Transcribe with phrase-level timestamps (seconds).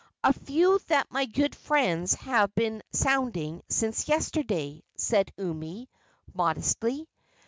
[0.23, 5.91] "A few that my good friends have been sounding since yesterday," said Umi,
[6.33, 7.07] modestly.